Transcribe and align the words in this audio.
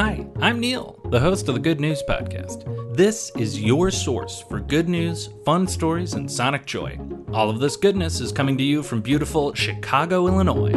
Hi, 0.00 0.26
I'm 0.40 0.60
Neil, 0.60 0.98
the 1.10 1.20
host 1.20 1.46
of 1.50 1.54
the 1.54 1.60
Good 1.60 1.78
News 1.78 2.02
Podcast. 2.08 2.96
This 2.96 3.30
is 3.36 3.60
your 3.60 3.90
source 3.90 4.40
for 4.40 4.58
good 4.58 4.88
news, 4.88 5.28
fun 5.44 5.66
stories, 5.66 6.14
and 6.14 6.32
sonic 6.32 6.64
joy. 6.64 6.98
All 7.34 7.50
of 7.50 7.60
this 7.60 7.76
goodness 7.76 8.18
is 8.18 8.32
coming 8.32 8.56
to 8.56 8.64
you 8.64 8.82
from 8.82 9.02
beautiful 9.02 9.52
Chicago, 9.52 10.26
Illinois. 10.26 10.72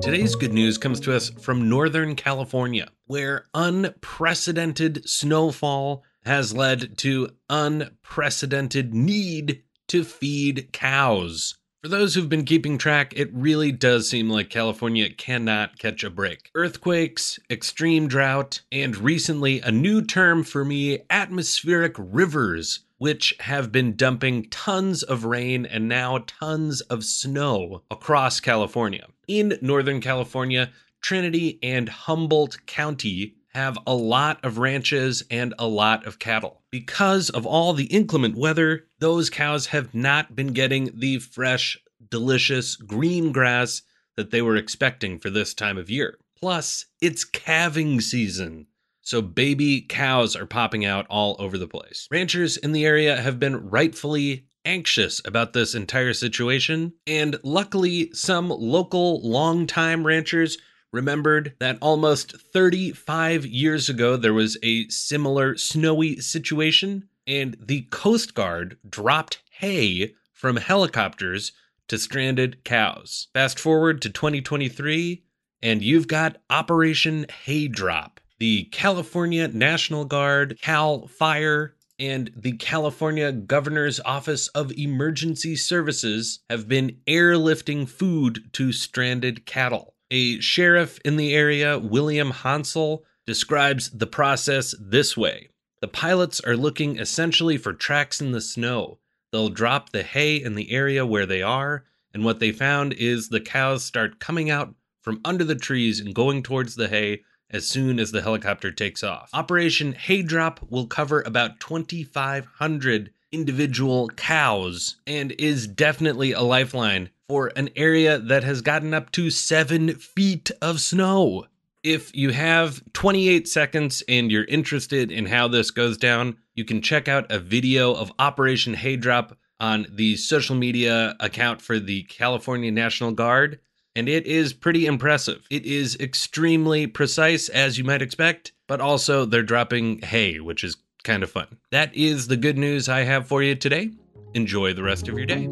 Today's 0.00 0.34
good 0.34 0.54
news 0.54 0.78
comes 0.78 0.98
to 1.00 1.14
us 1.14 1.28
from 1.28 1.68
Northern 1.68 2.16
California, 2.16 2.88
where 3.04 3.48
unprecedented 3.52 5.06
snowfall 5.06 6.02
has 6.24 6.56
led 6.56 6.96
to 7.00 7.28
unprecedented 7.50 8.94
need 8.94 9.62
to 9.88 10.04
feed 10.04 10.72
cows. 10.72 11.58
For 11.82 11.88
those 11.88 12.14
who've 12.14 12.28
been 12.28 12.44
keeping 12.44 12.78
track, 12.78 13.12
it 13.16 13.28
really 13.32 13.72
does 13.72 14.08
seem 14.08 14.30
like 14.30 14.50
California 14.50 15.10
cannot 15.10 15.80
catch 15.80 16.04
a 16.04 16.10
break. 16.10 16.52
Earthquakes, 16.54 17.40
extreme 17.50 18.06
drought, 18.06 18.60
and 18.70 18.96
recently 18.96 19.60
a 19.62 19.72
new 19.72 20.00
term 20.00 20.44
for 20.44 20.64
me 20.64 21.00
atmospheric 21.10 21.96
rivers, 21.98 22.84
which 22.98 23.34
have 23.40 23.72
been 23.72 23.96
dumping 23.96 24.48
tons 24.48 25.02
of 25.02 25.24
rain 25.24 25.66
and 25.66 25.88
now 25.88 26.22
tons 26.24 26.82
of 26.82 27.02
snow 27.02 27.82
across 27.90 28.38
California. 28.38 29.08
In 29.26 29.58
Northern 29.60 30.00
California, 30.00 30.70
Trinity 31.00 31.58
and 31.64 31.88
Humboldt 31.88 32.64
County 32.66 33.34
have 33.52 33.78
a 33.86 33.94
lot 33.94 34.42
of 34.44 34.58
ranches 34.58 35.22
and 35.30 35.54
a 35.58 35.66
lot 35.66 36.06
of 36.06 36.18
cattle. 36.18 36.62
Because 36.70 37.28
of 37.30 37.44
all 37.44 37.74
the 37.74 37.84
inclement 37.84 38.36
weather, 38.36 38.86
those 38.98 39.28
cows 39.28 39.66
have 39.66 39.94
not 39.94 40.34
been 40.34 40.54
getting 40.54 40.90
the 40.94 41.18
fresh, 41.18 41.78
delicious 42.10 42.76
green 42.76 43.30
grass 43.30 43.82
that 44.16 44.30
they 44.30 44.42
were 44.42 44.56
expecting 44.56 45.18
for 45.18 45.30
this 45.30 45.52
time 45.54 45.76
of 45.76 45.90
year. 45.90 46.18
Plus, 46.38 46.86
it's 47.00 47.24
calving 47.24 48.00
season. 48.00 48.66
So, 49.02 49.20
baby 49.20 49.80
cows 49.82 50.34
are 50.36 50.46
popping 50.46 50.84
out 50.84 51.06
all 51.10 51.36
over 51.38 51.58
the 51.58 51.68
place. 51.68 52.08
Ranchers 52.10 52.56
in 52.56 52.72
the 52.72 52.86
area 52.86 53.20
have 53.20 53.38
been 53.38 53.68
rightfully 53.68 54.46
anxious 54.64 55.20
about 55.24 55.52
this 55.52 55.74
entire 55.74 56.12
situation, 56.12 56.92
and 57.06 57.38
luckily, 57.42 58.12
some 58.14 58.48
local 58.48 59.20
longtime 59.28 60.06
ranchers 60.06 60.56
remembered 60.92 61.54
that 61.58 61.78
almost 61.80 62.36
35 62.38 63.46
years 63.46 63.88
ago 63.88 64.16
there 64.16 64.34
was 64.34 64.58
a 64.62 64.88
similar 64.88 65.56
snowy 65.56 66.20
situation, 66.20 67.08
and 67.26 67.56
the 67.60 67.82
Coast 67.90 68.34
Guard 68.34 68.76
dropped 68.88 69.42
hay 69.50 70.14
from 70.32 70.56
helicopters 70.56 71.52
to 71.88 71.98
stranded 71.98 72.64
cows. 72.64 73.28
Fast 73.32 73.58
forward 73.58 74.02
to 74.02 74.10
2023, 74.10 75.24
and 75.62 75.82
you've 75.82 76.08
got 76.08 76.38
Operation 76.50 77.26
Hay 77.44 77.68
Drop. 77.68 78.20
The 78.38 78.64
California 78.64 79.46
National 79.48 80.04
Guard, 80.04 80.58
CAL 80.60 81.06
FIRE, 81.06 81.74
and 81.98 82.32
the 82.34 82.52
California 82.52 83.30
Governor's 83.30 84.00
Office 84.00 84.48
of 84.48 84.72
Emergency 84.72 85.54
Services 85.54 86.40
have 86.50 86.66
been 86.66 86.96
airlifting 87.06 87.88
food 87.88 88.52
to 88.54 88.72
stranded 88.72 89.46
cattle. 89.46 89.94
A 90.12 90.40
sheriff 90.40 91.00
in 91.06 91.16
the 91.16 91.34
area, 91.34 91.78
William 91.78 92.32
Honsal, 92.32 93.02
describes 93.24 93.88
the 93.88 94.06
process 94.06 94.74
this 94.78 95.16
way 95.16 95.48
The 95.80 95.88
pilots 95.88 96.38
are 96.40 96.54
looking 96.54 96.98
essentially 96.98 97.56
for 97.56 97.72
tracks 97.72 98.20
in 98.20 98.32
the 98.32 98.42
snow. 98.42 98.98
They'll 99.30 99.48
drop 99.48 99.88
the 99.88 100.02
hay 100.02 100.36
in 100.36 100.54
the 100.54 100.70
area 100.70 101.06
where 101.06 101.24
they 101.24 101.40
are, 101.40 101.84
and 102.12 102.26
what 102.26 102.40
they 102.40 102.52
found 102.52 102.92
is 102.92 103.30
the 103.30 103.40
cows 103.40 103.84
start 103.84 104.20
coming 104.20 104.50
out 104.50 104.74
from 105.00 105.22
under 105.24 105.44
the 105.44 105.54
trees 105.54 105.98
and 105.98 106.14
going 106.14 106.42
towards 106.42 106.74
the 106.74 106.88
hay 106.88 107.22
as 107.48 107.66
soon 107.66 107.98
as 107.98 108.12
the 108.12 108.20
helicopter 108.20 108.70
takes 108.70 109.02
off. 109.02 109.30
Operation 109.32 109.92
Hay 109.92 110.20
Drop 110.20 110.60
will 110.68 110.86
cover 110.86 111.22
about 111.22 111.58
2,500 111.58 113.10
individual 113.32 114.08
cows 114.10 114.96
and 115.06 115.32
is 115.32 115.66
definitely 115.66 116.32
a 116.32 116.42
lifeline 116.42 117.08
for 117.32 117.50
an 117.56 117.70
area 117.76 118.18
that 118.18 118.44
has 118.44 118.60
gotten 118.60 118.92
up 118.92 119.10
to 119.10 119.30
seven 119.30 119.94
feet 119.94 120.50
of 120.60 120.78
snow. 120.78 121.46
If 121.82 122.14
you 122.14 122.28
have 122.28 122.82
28 122.92 123.48
seconds 123.48 124.02
and 124.06 124.30
you're 124.30 124.44
interested 124.44 125.10
in 125.10 125.24
how 125.24 125.48
this 125.48 125.70
goes 125.70 125.96
down, 125.96 126.36
you 126.54 126.66
can 126.66 126.82
check 126.82 127.08
out 127.08 127.32
a 127.32 127.38
video 127.38 127.94
of 127.94 128.12
Operation 128.18 128.74
Haydrop 128.74 129.34
on 129.58 129.86
the 129.90 130.16
social 130.16 130.54
media 130.54 131.16
account 131.20 131.62
for 131.62 131.78
the 131.78 132.02
California 132.02 132.70
National 132.70 133.12
Guard, 133.12 133.60
and 133.96 134.10
it 134.10 134.26
is 134.26 134.52
pretty 134.52 134.84
impressive. 134.84 135.46
It 135.48 135.64
is 135.64 135.96
extremely 135.98 136.86
precise, 136.86 137.48
as 137.48 137.78
you 137.78 137.84
might 137.84 138.02
expect, 138.02 138.52
but 138.68 138.82
also 138.82 139.24
they're 139.24 139.42
dropping 139.42 140.02
hay, 140.02 140.38
which 140.38 140.64
is 140.64 140.76
kind 141.02 141.22
of 141.22 141.30
fun. 141.30 141.46
That 141.70 141.96
is 141.96 142.28
the 142.28 142.36
good 142.36 142.58
news 142.58 142.90
I 142.90 143.04
have 143.04 143.26
for 143.26 143.42
you 143.42 143.54
today. 143.54 143.92
Enjoy 144.34 144.74
the 144.74 144.82
rest 144.82 145.08
of 145.08 145.16
your 145.16 145.26
day. 145.26 145.48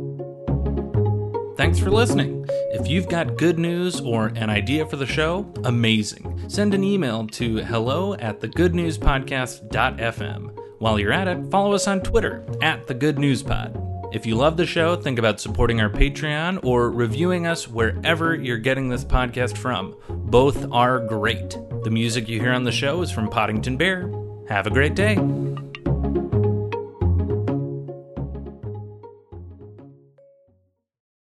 Thanks 1.61 1.79
for 1.79 1.91
listening. 1.91 2.47
If 2.73 2.89
you've 2.89 3.07
got 3.07 3.37
good 3.37 3.59
news 3.59 4.01
or 4.01 4.29
an 4.29 4.49
idea 4.49 4.87
for 4.87 4.97
the 4.97 5.05
show, 5.05 5.53
amazing. 5.65 6.49
Send 6.49 6.73
an 6.73 6.83
email 6.83 7.27
to 7.27 7.59
hello 7.59 8.15
at 8.15 8.41
thegoodnewspodcast.fm. 8.41 10.59
While 10.79 10.99
you're 10.99 11.13
at 11.13 11.29
it, 11.29 11.51
follow 11.51 11.75
us 11.75 11.87
on 11.87 12.01
Twitter 12.01 12.47
at 12.63 12.87
the 12.87 12.95
Good 12.95 13.19
News 13.19 13.43
Pod. 13.43 13.79
If 14.11 14.25
you 14.25 14.37
love 14.37 14.57
the 14.57 14.65
show, 14.65 14.97
think 14.97 15.19
about 15.19 15.39
supporting 15.39 15.83
our 15.83 15.91
Patreon 15.91 16.65
or 16.65 16.91
reviewing 16.91 17.47
us 17.47 17.69
wherever 17.69 18.35
you're 18.35 18.57
getting 18.57 18.89
this 18.89 19.05
podcast 19.05 19.59
from. 19.59 19.95
Both 20.09 20.73
are 20.73 21.01
great. 21.01 21.59
The 21.85 21.91
music 21.91 22.27
you 22.27 22.41
hear 22.41 22.55
on 22.55 22.65
the 22.65 22.73
show 22.73 23.03
is 23.03 23.11
from 23.11 23.29
Poddington 23.29 23.77
Bear. 23.77 24.11
Have 24.49 24.67
a 24.67 24.71
great 24.71 24.95
day. 24.95 25.19